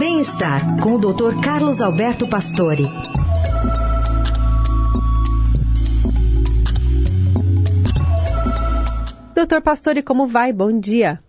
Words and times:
Bem-estar 0.00 0.80
com 0.80 0.94
o 0.94 0.98
Dr. 0.98 1.42
Carlos 1.44 1.82
Alberto 1.82 2.26
Pastore. 2.26 2.84
Doutor 9.34 9.60
Pastore, 9.60 10.02
como 10.02 10.26
vai? 10.26 10.54
Bom 10.54 10.80
dia. 10.80 11.20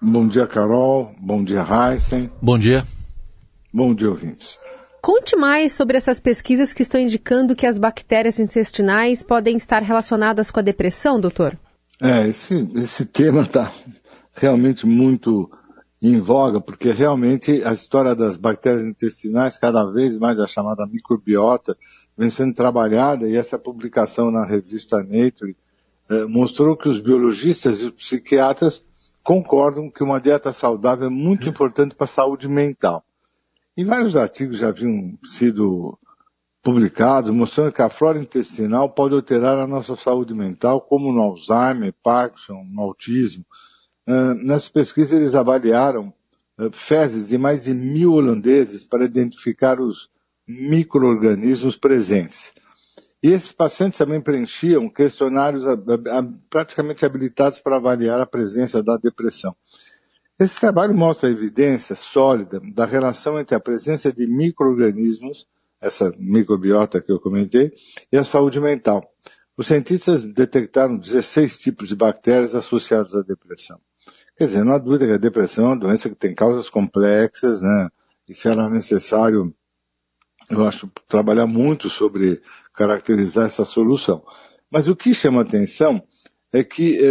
Bom 0.00 0.28
dia, 0.28 0.46
Carol. 0.46 1.16
Bom 1.20 1.42
dia, 1.42 1.66
Heisen. 1.68 2.30
Bom 2.40 2.56
dia. 2.56 2.86
Bom 3.74 3.92
dia, 3.92 4.08
ouvintes. 4.08 4.56
Conte 5.02 5.34
mais 5.34 5.72
sobre 5.72 5.96
essas 5.96 6.20
pesquisas 6.20 6.72
que 6.72 6.82
estão 6.82 7.00
indicando 7.00 7.56
que 7.56 7.66
as 7.66 7.76
bactérias 7.76 8.38
intestinais 8.38 9.24
podem 9.24 9.56
estar 9.56 9.82
relacionadas 9.82 10.48
com 10.48 10.60
a 10.60 10.62
depressão, 10.62 11.18
doutor. 11.18 11.58
É, 12.00 12.28
esse, 12.28 12.70
esse 12.76 13.04
tema 13.06 13.42
está 13.42 13.68
realmente 14.32 14.86
muito 14.86 15.50
em 16.00 16.20
voga, 16.20 16.60
porque 16.60 16.90
realmente 16.90 17.62
a 17.64 17.72
história 17.72 18.14
das 18.14 18.36
bactérias 18.36 18.86
intestinais, 18.86 19.56
cada 19.56 19.84
vez 19.84 20.18
mais 20.18 20.38
a 20.38 20.46
chamada 20.46 20.86
microbiota, 20.86 21.76
vem 22.16 22.30
sendo 22.30 22.54
trabalhada 22.54 23.28
e 23.28 23.36
essa 23.36 23.58
publicação 23.58 24.30
na 24.30 24.44
revista 24.44 25.02
Nature 25.02 25.56
eh, 26.08 26.24
mostrou 26.26 26.76
que 26.76 26.88
os 26.88 27.00
biologistas 27.00 27.80
e 27.80 27.86
os 27.86 27.92
psiquiatras 27.92 28.84
concordam 29.22 29.90
que 29.90 30.04
uma 30.04 30.20
dieta 30.20 30.52
saudável 30.52 31.06
é 31.06 31.10
muito 31.10 31.48
importante 31.48 31.94
para 31.94 32.04
a 32.04 32.08
saúde 32.08 32.46
mental. 32.46 33.04
E 33.76 33.84
vários 33.84 34.16
artigos 34.16 34.58
já 34.58 34.68
haviam 34.68 35.18
sido 35.24 35.98
publicados 36.62 37.30
mostrando 37.30 37.72
que 37.72 37.82
a 37.82 37.88
flora 37.88 38.18
intestinal 38.18 38.90
pode 38.90 39.14
alterar 39.14 39.58
a 39.58 39.66
nossa 39.66 39.94
saúde 39.94 40.34
mental, 40.34 40.80
como 40.80 41.12
no 41.12 41.20
Alzheimer, 41.20 41.94
Parkinson, 42.02 42.64
no 42.68 42.82
autismo. 42.82 43.44
Uh, 44.06 44.34
nessas 44.34 44.68
pesquisas 44.68 45.12
eles 45.12 45.34
avaliaram 45.34 46.12
uh, 46.58 46.70
fezes 46.70 47.28
de 47.28 47.36
mais 47.36 47.64
de 47.64 47.74
mil 47.74 48.12
holandeses 48.12 48.84
para 48.84 49.04
identificar 49.04 49.80
os 49.80 50.08
micro-organismos 50.46 51.76
presentes. 51.76 52.52
E 53.22 53.30
esses 53.30 53.50
pacientes 53.50 53.98
também 53.98 54.20
preenchiam 54.20 54.88
questionários 54.88 55.64
praticamente 56.48 57.04
habilitados 57.04 57.58
para 57.58 57.76
avaliar 57.76 58.20
a 58.20 58.26
presença 58.26 58.82
da 58.82 58.96
depressão. 58.96 59.56
Esse 60.38 60.60
trabalho 60.60 60.94
mostra 60.94 61.28
a 61.28 61.32
evidência 61.32 61.96
sólida 61.96 62.60
da 62.74 62.84
relação 62.84 63.40
entre 63.40 63.56
a 63.56 63.60
presença 63.60 64.12
de 64.12 64.26
micro-organismos, 64.26 65.48
essa 65.80 66.12
microbiota 66.18 67.00
que 67.00 67.10
eu 67.10 67.18
comentei, 67.18 67.72
e 68.12 68.18
a 68.18 68.22
saúde 68.22 68.60
mental. 68.60 69.02
Os 69.56 69.68
cientistas 69.68 70.22
detectaram 70.22 70.98
16 70.98 71.58
tipos 71.58 71.88
de 71.88 71.96
bactérias 71.96 72.54
associadas 72.54 73.14
à 73.14 73.22
depressão. 73.22 73.80
Quer 74.36 74.46
dizer, 74.46 74.64
não 74.64 74.72
há 74.72 74.78
dúvida 74.78 75.06
que 75.06 75.12
a 75.12 75.18
depressão 75.18 75.64
é 75.64 75.68
uma 75.68 75.78
doença 75.78 76.08
que 76.08 76.14
tem 76.14 76.34
causas 76.34 76.68
complexas, 76.68 77.60
né? 77.60 77.88
E 78.28 78.34
será 78.34 78.68
necessário, 78.68 79.54
eu 80.50 80.66
acho, 80.66 80.90
trabalhar 81.08 81.46
muito 81.46 81.88
sobre 81.88 82.40
caracterizar 82.74 83.46
essa 83.46 83.64
solução. 83.64 84.22
Mas 84.70 84.88
o 84.88 84.96
que 84.96 85.14
chama 85.14 85.42
atenção 85.42 86.02
é 86.52 86.62
que 86.62 86.98
é, 87.02 87.06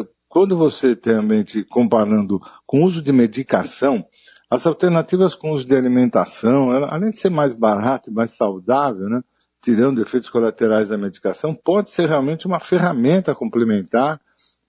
é, 0.00 0.02
quando 0.28 0.56
você 0.56 0.94
tem 0.96 1.14
a 1.14 1.22
mente 1.22 1.64
comparando 1.64 2.40
com 2.66 2.82
o 2.82 2.86
uso 2.86 3.02
de 3.02 3.12
medicação, 3.12 4.06
as 4.48 4.66
alternativas 4.66 5.34
com 5.34 5.50
o 5.50 5.54
uso 5.54 5.66
de 5.66 5.76
alimentação, 5.76 6.70
além 6.86 7.10
de 7.10 7.18
ser 7.18 7.30
mais 7.30 7.52
barato 7.52 8.10
e 8.10 8.12
mais 8.12 8.32
saudável, 8.32 9.08
né, 9.08 9.22
tirando 9.62 10.00
efeitos 10.00 10.30
colaterais 10.30 10.88
da 10.88 10.96
medicação, 10.96 11.54
pode 11.54 11.90
ser 11.90 12.08
realmente 12.08 12.46
uma 12.46 12.58
ferramenta 12.58 13.34
complementar 13.34 14.20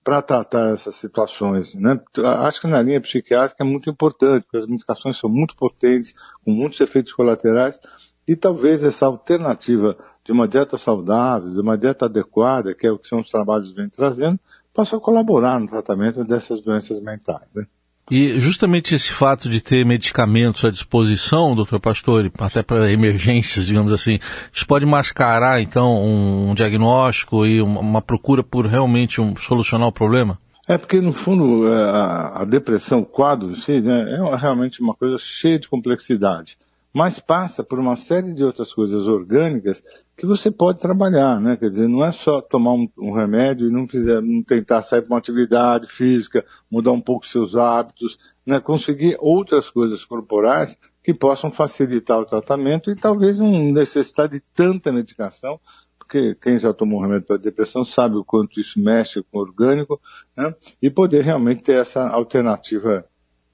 para 0.04 0.22
tratar 0.22 0.74
essas 0.74 0.96
situações. 0.96 1.76
Né? 1.76 2.00
Acho 2.40 2.62
que 2.62 2.68
na 2.68 2.82
linha 2.82 3.00
psiquiátrica 3.00 3.64
é 3.64 3.68
muito 3.68 3.90
importante, 3.90 4.44
porque 4.44 4.58
as 4.58 4.66
medicações 4.66 5.18
são 5.18 5.30
muito 5.30 5.56
potentes, 5.56 6.14
com 6.44 6.52
muitos 6.52 6.80
efeitos 6.82 7.14
colaterais, 7.14 7.80
e 8.28 8.36
talvez 8.36 8.84
essa 8.84 9.06
alternativa 9.06 9.98
de 10.24 10.32
uma 10.32 10.48
dieta 10.48 10.78
saudável, 10.78 11.52
de 11.52 11.60
uma 11.60 11.78
dieta 11.78 12.06
adequada, 12.06 12.74
que 12.74 12.86
é 12.86 12.92
o 12.92 12.98
que 12.98 13.08
são 13.08 13.20
os 13.20 13.30
trabalhos 13.30 13.74
vêm 13.74 13.90
trazendo, 13.90 14.40
possa 14.74 15.00
colaborar 15.00 15.60
no 15.60 15.68
tratamento 15.68 16.24
dessas 16.24 16.62
doenças 16.62 17.00
mentais. 17.00 17.56
Né? 17.56 17.66
E 18.10 18.40
justamente 18.40 18.94
esse 18.94 19.12
fato 19.12 19.48
de 19.48 19.62
ter 19.62 19.86
medicamentos 19.86 20.66
à 20.66 20.72
disposição, 20.72 21.56
doutor 21.56 21.80
Pastore, 21.80 22.32
até 22.40 22.62
para 22.62 22.92
emergências, 22.92 23.68
digamos 23.68 23.94
assim, 23.94 24.20
isso 24.52 24.68
pode 24.68 24.86
mascarar, 24.86 25.62
então, 25.62 26.04
um 26.04 26.54
diagnóstico 26.54 27.46
e 27.46 27.62
uma 27.62 28.02
procura 28.02 28.44
por 28.44 28.66
realmente 28.66 29.22
um, 29.22 29.36
solucionar 29.38 29.88
o 29.88 29.94
problema? 29.94 30.38
É 30.68 30.78
porque, 30.78 31.00
no 31.00 31.14
fundo, 31.14 31.74
é, 31.74 31.84
a, 31.84 32.46
depressão, 32.46 33.00
o 33.00 33.06
quadro 33.06 33.56
si, 33.56 33.80
né, 33.82 34.14
é 34.14 34.36
realmente 34.36 34.82
uma 34.82 34.94
coisa 34.94 35.18
cheia 35.18 35.60
de 35.60 35.68
complexidade 35.68 36.58
mas 36.94 37.20
passa 37.20 37.64
por 37.64 37.80
uma 37.80 37.96
série 37.96 38.34
de 38.34 38.44
outras 38.44 38.74
coisas 38.74 39.08
orgânicas 39.08 39.82
que 40.18 40.26
você 40.26 40.52
pode 40.52 40.80
trabalhar, 40.80 41.40
né? 41.40 41.56
Quer 41.56 41.70
dizer, 41.70 41.88
não 41.88 42.04
é 42.04 42.12
só 42.12 42.42
tomar 42.42 42.74
um, 42.74 42.90
um 42.98 43.12
remédio 43.12 43.68
e 43.68 43.72
não, 43.72 43.88
fizer, 43.88 44.22
não 44.22 44.44
tentar 44.44 44.84
sair 44.84 45.02
para 45.02 45.12
uma 45.12 45.18
atividade 45.18 45.88
física, 45.88 46.46
mudar 46.70 46.92
um 46.92 47.02
pouco 47.02 47.26
seus 47.26 47.56
hábitos, 47.56 48.20
né? 48.46 48.60
Conseguir 48.60 49.18
outras 49.20 49.70
coisas 49.70 50.04
corporais 50.04 50.78
que 51.04 51.14
possam 51.14 51.50
facilitar 51.50 52.20
o 52.20 52.26
tratamento 52.26 52.92
e 52.92 52.96
talvez 52.96 53.40
não 53.40 53.72
necessitar 53.72 54.28
de 54.28 54.40
tanta 54.54 54.92
medicação, 54.92 55.60
porque 55.98 56.36
quem 56.36 56.60
já 56.60 56.74
tomou 56.74 57.00
um 57.00 57.02
remédio 57.02 57.28
para 57.28 57.38
depressão 57.38 57.86
sabe 57.86 58.18
o 58.18 58.26
quanto 58.26 58.60
isso 58.60 58.80
mexe 58.80 59.24
com 59.24 59.38
o 59.38 59.42
orgânico, 59.42 60.00
né? 60.36 60.54
E 60.82 60.90
poder 60.90 61.24
realmente 61.24 61.64
ter 61.64 61.80
essa 61.80 62.08
alternativa 62.10 63.06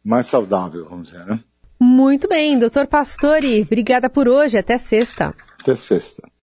mais 0.03 0.25
saudável, 0.25 0.85
vamos 0.89 1.09
dizer, 1.09 1.25
né? 1.25 1.39
Muito 1.97 2.27
bem, 2.27 2.59
doutor 2.59 2.85
Pastore, 2.85 3.63
obrigada 3.63 4.07
por 4.07 4.27
hoje. 4.27 4.55
Até 4.55 4.77
sexta. 4.77 5.33
Até 5.59 5.75
sexta. 5.75 6.29